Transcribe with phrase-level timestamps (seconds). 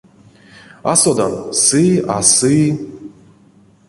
[0.91, 1.83] А содан, сы
[2.15, 2.57] а сы.